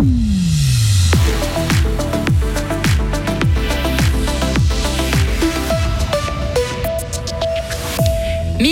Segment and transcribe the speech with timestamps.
[0.00, 0.37] Mm.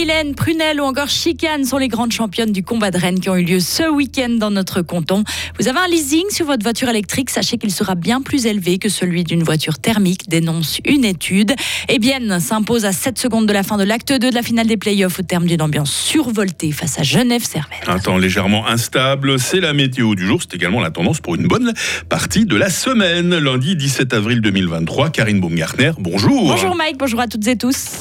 [0.07, 3.35] Mylène, Prunelle ou encore Chicane sont les grandes championnes du combat de Rennes qui ont
[3.35, 5.25] eu lieu ce week-end dans notre canton.
[5.59, 8.89] Vous avez un leasing sur votre voiture électrique, sachez qu'il sera bien plus élevé que
[8.89, 11.57] celui d'une voiture thermique, dénonce une étude.
[11.89, 14.69] Et bien s'impose à 7 secondes de la fin de l'acte 2 de la finale
[14.69, 17.89] des playoffs au terme d'une ambiance survoltée face à Genève-Servette.
[17.89, 21.49] Un temps légèrement instable, c'est la météo du jour, c'est également la tendance pour une
[21.49, 21.75] bonne
[22.09, 23.37] partie de la semaine.
[23.37, 26.47] Lundi 17 avril 2023, Karine Baumgartner, bonjour.
[26.47, 27.99] Bonjour Mike, bonjour à toutes et tous.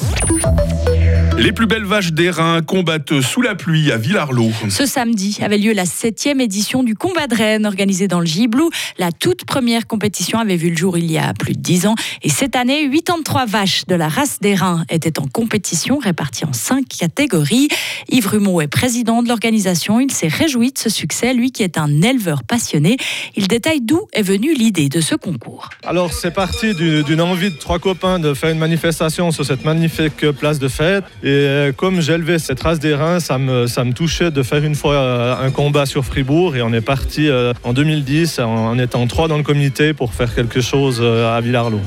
[1.38, 4.50] Les plus belles vaches d'airain combattent sous la pluie à Villarlot.
[4.70, 8.70] Ce samedi avait lieu la septième édition du combat de Rennes organisé dans le Giblou.
[8.96, 11.94] La toute première compétition avait vu le jour il y a plus de dix ans.
[12.22, 16.88] Et cette année, 83 vaches de la race d'airain étaient en compétition, réparties en cinq
[16.88, 17.68] catégories.
[18.08, 20.00] Yves Rumeau est président de l'organisation.
[20.00, 22.96] Il s'est réjoui de ce succès, lui qui est un éleveur passionné.
[23.36, 25.68] Il détaille d'où est venue l'idée de ce concours.
[25.84, 30.30] Alors, c'est parti d'une envie de trois copains de faire une manifestation sur cette magnifique
[30.30, 31.04] place de fête.
[31.26, 32.78] Et euh, comme j'élevais cette race
[33.18, 36.54] ça me, ça me touchait de faire une fois euh, un combat sur Fribourg.
[36.54, 40.32] Et on est parti euh, en 2010 en étant trois dans le comité pour faire
[40.32, 41.80] quelque chose à Villarlot.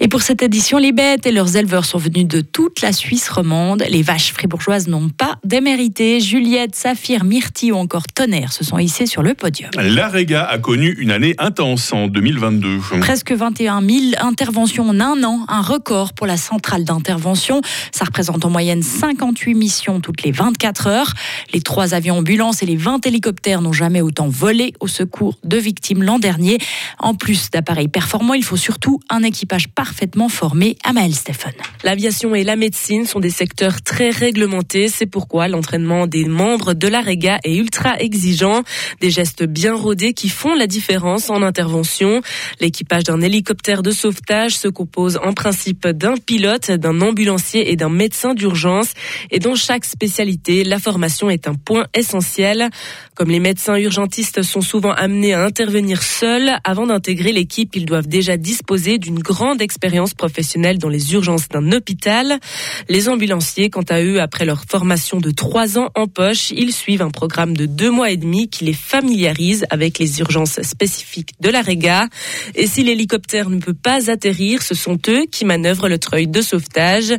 [0.00, 3.28] Et pour cette édition, les bêtes et leurs éleveurs sont venus de toute la Suisse
[3.28, 3.84] romande.
[3.90, 6.20] Les vaches fribourgeoises n'ont pas démérité.
[6.20, 9.70] Juliette, Saphir, Myrtille ou encore Tonnerre se sont hissées sur le podium.
[9.76, 12.78] L'Arega a connu une année intense en 2022.
[13.00, 17.60] Presque 21 000 interventions en un an, un record pour la centrale d'intervention.
[17.90, 21.12] Ça représente en moyenne 58 missions toutes les 24 heures.
[21.52, 25.56] Les trois avions ambulances et les 20 hélicoptères n'ont jamais autant volé au secours de
[25.56, 26.58] victimes l'an dernier.
[27.00, 30.76] En plus d'appareils performants, il faut surtout un équipage parfait parfaitement formé.
[30.84, 31.54] Amael Stéphane.
[31.82, 34.88] L'aviation et la médecine sont des secteurs très réglementés.
[34.88, 38.64] C'est pourquoi l'entraînement des membres de la REGA est ultra exigeant.
[39.00, 42.20] Des gestes bien rodés qui font la différence en intervention.
[42.60, 47.88] L'équipage d'un hélicoptère de sauvetage se compose en principe d'un pilote, d'un ambulancier et d'un
[47.88, 48.92] médecin d'urgence.
[49.30, 52.68] Et dans chaque spécialité, la formation est un point essentiel.
[53.14, 58.06] Comme les médecins urgentistes sont souvent amenés à intervenir seuls, avant d'intégrer l'équipe, ils doivent
[58.06, 62.40] déjà disposer d'une grande expérience expérience professionnelle dans les urgences d'un hôpital.
[62.88, 67.02] Les ambulanciers, quant à eux, après leur formation de trois ans en poche, ils suivent
[67.02, 71.48] un programme de deux mois et demi qui les familiarise avec les urgences spécifiques de
[71.48, 72.08] la Réga.
[72.56, 76.42] Et si l'hélicoptère ne peut pas atterrir, ce sont eux qui manœuvrent le treuil de
[76.42, 77.14] sauvetage.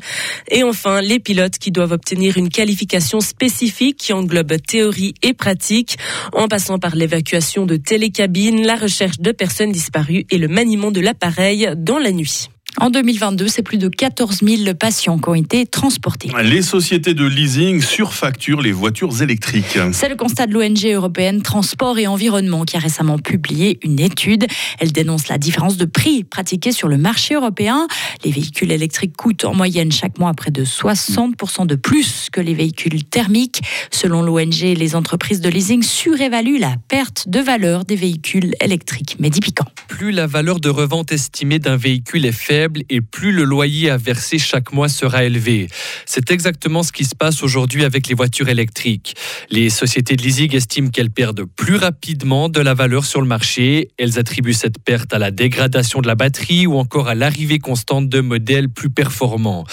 [0.52, 5.98] Et enfin, les pilotes qui doivent obtenir une qualification spécifique qui englobe théorie et pratique,
[6.34, 11.00] en passant par l'évacuation de télécabines, la recherche de personnes disparues et le maniement de
[11.00, 12.49] l'appareil dans la nuit.
[12.80, 16.30] En 2022, c'est plus de 14 000 patients qui ont été transportés.
[16.44, 19.78] Les sociétés de leasing surfacturent les voitures électriques.
[19.92, 24.46] C'est le constat de l'ONG européenne Transport et Environnement qui a récemment publié une étude.
[24.80, 27.88] Elle dénonce la différence de prix pratiquée sur le marché européen.
[28.24, 32.54] Les véhicules électriques coûtent en moyenne chaque mois près de 60% de plus que les
[32.54, 33.62] véhicules thermiques.
[33.92, 39.18] Selon l'ONG, les entreprises de leasing surévaluent la perte de valeur des véhicules électriques.
[39.42, 39.66] Piquant.
[39.88, 43.98] Plus la valeur de revente estimée d'un véhicule est faible, et plus le loyer à
[43.98, 45.68] verser chaque mois sera élevé.
[46.06, 49.16] C'est exactement ce qui se passe aujourd'hui avec les voitures électriques.
[49.50, 53.90] Les sociétés de leasing estiment qu'elles perdent plus rapidement de la valeur sur le marché.
[53.98, 58.10] Elles attribuent cette perte à la dégradation de la batterie ou encore à l'arrivée constante
[58.10, 59.66] de modèles plus performants.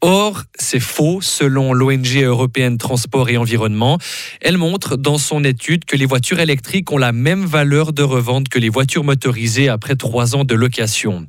[0.00, 3.98] Or, c'est faux selon l'ONG européenne Transport et Environnement.
[4.40, 8.48] Elle montre dans son étude que les voitures électriques ont la même valeur de revente
[8.48, 11.26] que les voitures motorisées après trois ans de location.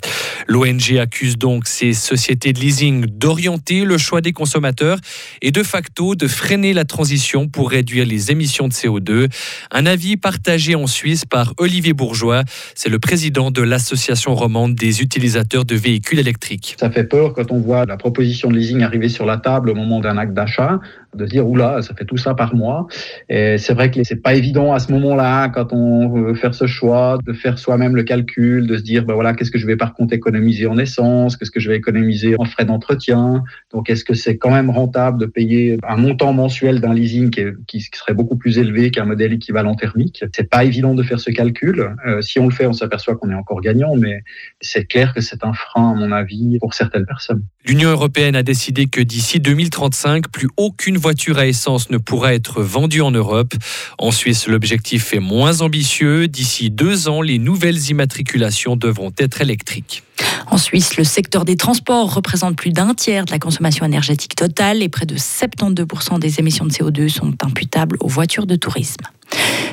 [0.48, 4.98] L'ONG accuse donc ces sociétés de leasing d'orienter le choix des consommateurs
[5.42, 9.30] et de facto de freiner la transition pour réduire les émissions de CO2.
[9.72, 12.44] Un avis partagé en Suisse par Olivier Bourgeois,
[12.76, 16.76] c'est le président de l'association romande des utilisateurs de véhicules électriques.
[16.78, 19.76] Ça fait peur quand on voit la proposition de leasing arriver sur la table au
[19.76, 20.82] moment d'un acte d'achat
[21.18, 22.88] de dire oula, ça fait tout ça par mois.
[23.30, 26.68] Et c'est vrai que c'est pas évident à ce moment-là, quand on veut faire ce
[26.68, 29.76] choix, de faire soi-même le calcul, de se dire ben voilà, qu'est-ce que je vais
[29.76, 33.44] par contre économiser en essence, qu'est-ce que je vais économiser en frais d'entretien.
[33.72, 37.44] Donc est-ce que c'est quand même rentable de payer un montant mensuel d'un leasing qui,
[37.68, 40.24] qui, serait beaucoup plus élevé qu'un modèle équivalent thermique?
[40.36, 41.96] C'est pas évident de faire ce calcul.
[42.06, 44.24] Euh, si on le fait, on s'aperçoit qu'on est encore gagnant, mais
[44.62, 47.44] c'est clair que c'est un frein à mon avis pour certaines personnes.
[47.66, 52.62] L'Union européenne a décidé que d'ici 2035, plus aucune voiture à essence ne pourra être
[52.62, 53.54] vendue en Europe.
[53.98, 56.28] En Suisse, l'objectif est moins ambitieux.
[56.28, 60.04] D'ici deux ans, les nouvelles immatriculations devront être électriques.
[60.50, 64.82] En Suisse, le secteur des transports représente plus d'un tiers de la consommation énergétique totale
[64.82, 69.06] et près de 72% des émissions de CO2 sont imputables aux voitures de tourisme.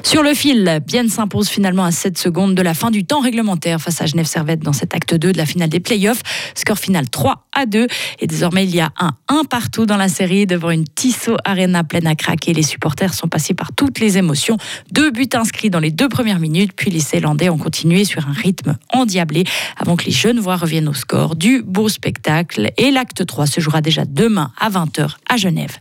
[0.02, 3.80] Sur le fil, Bienne s'impose finalement à 7 secondes de la fin du temps réglementaire
[3.80, 6.22] face à Genève Servette dans cet acte 2 de la finale des playoffs.
[6.54, 7.86] Score final 3 à 2.
[8.20, 11.84] Et désormais, il y a un 1 partout dans la série devant une Tissot Arena
[11.84, 12.52] pleine à craquer.
[12.52, 14.56] Les supporters sont passés par toutes les émotions.
[14.92, 18.32] Deux buts inscrits dans les deux premières minutes, puis les Célandais ont continué sur un
[18.32, 19.44] rythme endiablé
[19.78, 21.34] avant que les jeunes voix reviennent au score.
[21.34, 22.70] Du beau spectacle.
[22.76, 25.78] Et l'acte 3 se jouera déjà demain à 20h à Genève.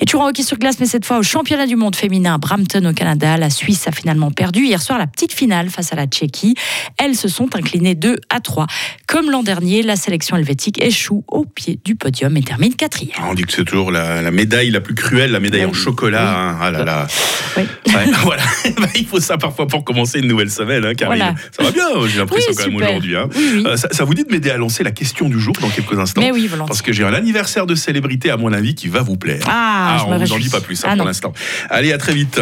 [0.00, 2.38] Et toujours en hockey sur glace, mais cette fois au championnat du monde féminin à
[2.38, 3.36] Brampton au Canada.
[3.36, 6.54] La Suisse a finalement perdu hier soir la petite finale face à la Tchéquie.
[6.98, 8.66] Elles se sont inclinées 2 à 3.
[9.06, 13.16] Comme l'an dernier, la sélection helvétique échoue au pied du podium et termine quatrième.
[13.28, 16.50] On dit que c'est toujours la, médaille la plus cruelle, la médaille en chocolat.
[16.50, 16.58] Hein.
[16.60, 17.06] Ah là là.
[17.56, 17.64] Oui.
[18.22, 18.42] voilà.
[18.80, 22.18] Bah, il faut ça parfois pour commencer une nouvelle semaine, hein, Ça va bien, j'ai
[22.18, 23.16] l'impression quand même aujourd'hui.
[23.16, 23.28] Hein.
[23.66, 26.20] Euh, ça, vous dit de m'aider à lancer la question du jour dans quelques instants?
[26.20, 29.16] Mais oui, Parce que j'ai un anniversaire de célébrité, à mon avis, qui va vous
[29.16, 29.42] plaire.
[29.46, 31.32] Ah, ah on vous en dit pas plus hein, ah, pour l'instant.
[31.68, 32.40] Allez, à très vite.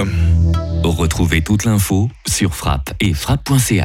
[0.84, 3.84] Retrouvez toute l'info sur frappe et frappe.ch.